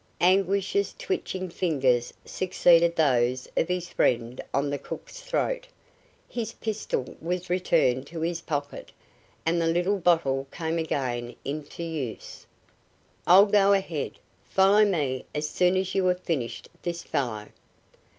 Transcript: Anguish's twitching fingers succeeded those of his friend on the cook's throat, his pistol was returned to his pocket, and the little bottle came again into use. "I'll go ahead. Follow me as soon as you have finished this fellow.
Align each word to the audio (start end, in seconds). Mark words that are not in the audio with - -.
Anguish's 0.19 0.95
twitching 0.97 1.49
fingers 1.51 2.11
succeeded 2.25 2.95
those 2.95 3.47
of 3.55 3.67
his 3.67 3.89
friend 3.89 4.41
on 4.51 4.71
the 4.71 4.79
cook's 4.79 5.21
throat, 5.21 5.67
his 6.27 6.53
pistol 6.53 7.15
was 7.21 7.51
returned 7.51 8.07
to 8.07 8.21
his 8.21 8.41
pocket, 8.41 8.91
and 9.45 9.61
the 9.61 9.67
little 9.67 9.99
bottle 9.99 10.47
came 10.51 10.79
again 10.79 11.35
into 11.45 11.83
use. 11.83 12.47
"I'll 13.27 13.45
go 13.45 13.73
ahead. 13.73 14.13
Follow 14.49 14.85
me 14.85 15.25
as 15.35 15.47
soon 15.47 15.77
as 15.77 15.93
you 15.93 16.07
have 16.07 16.21
finished 16.21 16.67
this 16.81 17.03
fellow. 17.03 17.49